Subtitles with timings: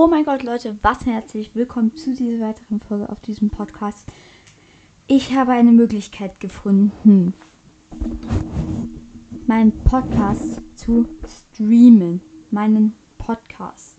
[0.00, 4.06] Oh mein Gott, Leute, was herzlich willkommen zu dieser weiteren Folge auf diesem Podcast.
[5.08, 7.34] Ich habe eine Möglichkeit gefunden,
[9.48, 12.22] meinen Podcast zu streamen.
[12.52, 13.96] Meinen Podcast.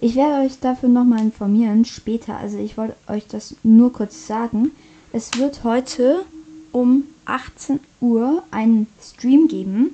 [0.00, 2.36] Ich werde euch dafür nochmal informieren später.
[2.36, 4.70] Also ich wollte euch das nur kurz sagen.
[5.12, 6.24] Es wird heute
[6.70, 9.90] um 18 Uhr einen Stream geben,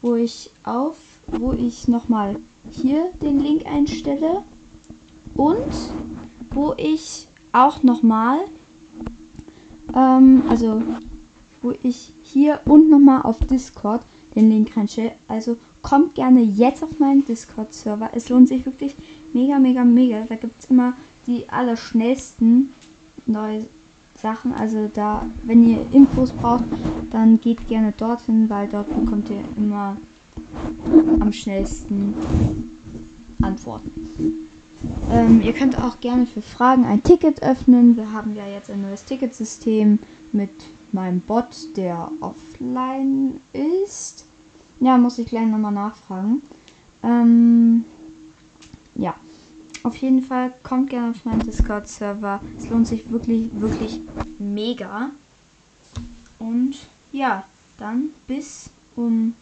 [0.00, 0.96] wo ich auf,
[1.26, 2.36] wo ich nochmal
[2.70, 4.44] hier den Link einstelle
[5.34, 5.72] und
[6.50, 8.38] wo ich auch nochmal,
[9.94, 10.82] ähm, also
[11.62, 14.02] wo ich hier und nochmal auf Discord
[14.34, 15.12] den Link reinstelle.
[15.28, 18.10] Also kommt gerne jetzt auf meinen Discord-Server.
[18.14, 18.94] Es lohnt sich wirklich
[19.32, 20.24] mega, mega, mega.
[20.28, 20.94] Da gibt es immer
[21.26, 22.72] die allerschnellsten
[23.26, 23.66] neue
[24.20, 24.52] Sachen.
[24.54, 26.64] Also da, wenn ihr Infos braucht,
[27.10, 29.96] dann geht gerne dorthin, weil dort bekommt ihr immer
[31.20, 32.14] am schnellsten
[33.42, 34.49] Antworten.
[35.10, 37.96] Ähm, ihr könnt auch gerne für Fragen ein Ticket öffnen.
[37.96, 39.98] Wir haben ja jetzt ein neues Ticketsystem
[40.32, 40.50] mit
[40.92, 44.24] meinem Bot, der offline ist.
[44.80, 46.42] Ja, muss ich gleich nochmal nachfragen.
[47.02, 47.84] Ähm,
[48.94, 49.14] ja,
[49.82, 52.40] auf jeden Fall kommt gerne auf meinen Discord-Server.
[52.58, 54.00] Es lohnt sich wirklich, wirklich
[54.38, 55.10] mega.
[56.38, 56.76] Und
[57.12, 57.44] ja,
[57.78, 59.34] dann bis um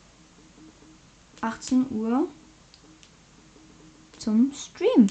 [1.41, 2.27] 18 Uhr
[4.19, 5.07] zum Stream.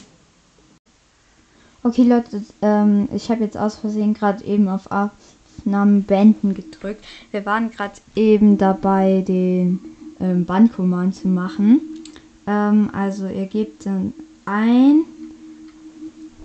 [1.88, 7.06] Okay, Leute, ähm, ich habe jetzt aus Versehen gerade eben auf Aufnahmen beenden gedrückt.
[7.32, 9.80] Wir waren gerade eben dabei, den
[10.20, 11.80] ähm, Bandcommand zu machen.
[12.46, 14.14] Ähm, also ihr gebt dann
[14.44, 15.06] ein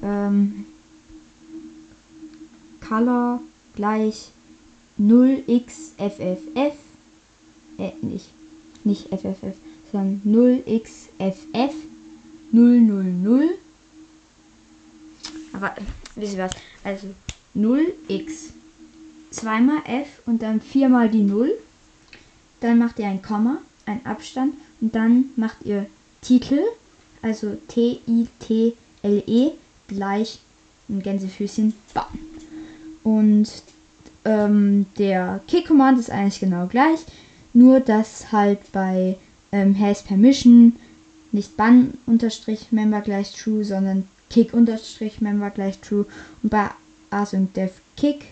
[0.04, 0.64] ähm,
[2.80, 3.40] Color
[3.74, 4.30] gleich
[5.00, 6.76] 0xFFF
[7.78, 8.28] äh, nicht,
[8.84, 9.56] nicht FFF,
[9.90, 11.74] sondern 0xFF
[12.52, 13.58] 000
[15.51, 15.51] aber äh,
[16.16, 16.52] wisst ihr was?
[16.84, 17.08] Also
[17.56, 18.50] 0x
[19.30, 21.52] zweimal f und dann viermal die 0.
[22.60, 25.86] Dann macht ihr ein Komma, ein Abstand und dann macht ihr
[26.20, 26.60] Titel,
[27.22, 29.50] also T-I-T-L-E
[29.88, 30.38] gleich
[30.88, 32.06] ein Gänsefüßchen bam.
[33.02, 33.48] Und
[34.24, 37.00] ähm, der Kick-Command ist eigentlich genau gleich,
[37.52, 39.16] nur dass halt bei
[39.50, 40.76] ähm, has permission
[41.32, 46.06] nicht ban-member gleich true, sondern kick-member gleich true.
[46.42, 46.70] Und bei
[47.10, 48.24] async-def kick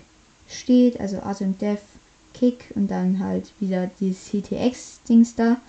[0.49, 1.81] steht, also async-def
[2.35, 5.61] kick und dann halt wieder die ctx-Dings da.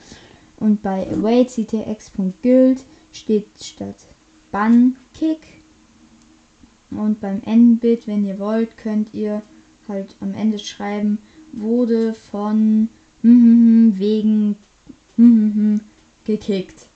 [0.57, 3.97] Und bei await ctx.guild steht statt
[4.51, 5.39] ban kick.
[6.91, 9.41] Und beim Endbit, wenn ihr wollt, könnt ihr
[9.87, 11.19] halt am Ende schreiben,
[11.53, 12.89] wurde von
[13.23, 14.57] wegen
[16.25, 16.87] gekickt.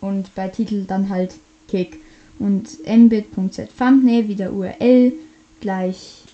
[0.00, 1.34] Und bei Titel dann halt
[1.68, 2.00] kick
[2.40, 5.12] und mbit.z-thumbnail wieder URL
[5.60, 6.24] gleich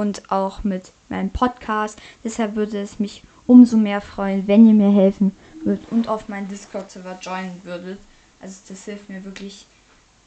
[0.00, 2.00] und auch mit meinem Podcast.
[2.24, 6.48] Deshalb würde es mich umso mehr freuen, wenn ihr mir helfen würdet und auf meinen
[6.48, 7.98] Discord-Server joinen würdet.
[8.40, 9.66] Also das hilft mir wirklich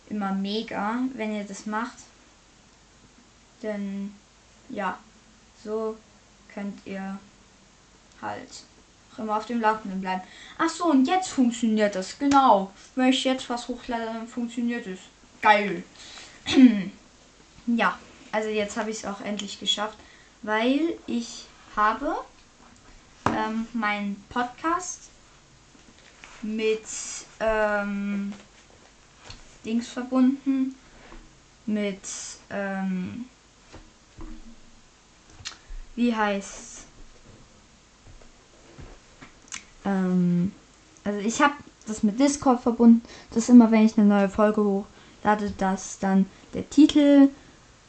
[0.09, 1.97] immer mega, wenn ihr das macht.
[3.63, 4.13] Denn
[4.69, 4.99] ja,
[5.63, 5.97] so
[6.53, 7.17] könnt ihr
[8.21, 8.49] halt
[9.11, 10.21] auch immer auf dem Laufenden bleiben.
[10.59, 12.19] Ach so, und jetzt funktioniert das.
[12.19, 12.71] Genau.
[12.93, 14.99] Wenn ich jetzt was hochlade, dann funktioniert es.
[15.41, 15.83] Geil.
[17.65, 17.97] ja.
[18.33, 19.97] Also jetzt habe ich es auch endlich geschafft,
[20.41, 21.45] weil ich
[21.75, 22.15] habe
[23.27, 25.01] ähm, meinen Podcast
[26.41, 26.81] mit
[27.39, 28.33] ähm,
[29.63, 30.73] Dings verbunden,
[31.67, 32.01] mit
[32.49, 33.25] ähm,
[35.95, 36.85] wie heißt
[39.85, 40.53] ähm,
[41.03, 41.53] also ich habe
[41.85, 43.03] das mit Discord verbunden,
[43.35, 46.25] dass immer wenn ich eine neue Folge hochlade, dass dann
[46.55, 47.29] der Titel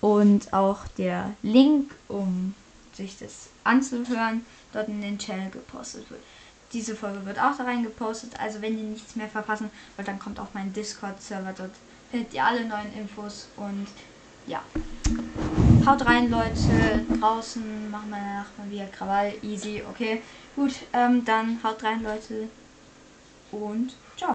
[0.04, 2.54] und auch der Link, um
[2.92, 6.20] sich das anzuhören, dort in den Channel gepostet wird.
[6.74, 10.18] Diese Folge wird auch da rein gepostet, also wenn ihr nichts mehr verpassen wollt, dann
[10.18, 11.70] kommt auf meinen Discord-Server, dort
[12.10, 13.86] findet ihr alle neuen Infos und
[14.46, 14.60] ja.
[15.86, 17.02] Haut rein, Leute.
[17.18, 19.32] Draußen machen wir danach mal wieder Krawall.
[19.40, 20.20] Easy, okay.
[20.54, 22.48] Gut, ähm, dann haut rein, Leute.
[23.50, 23.94] Und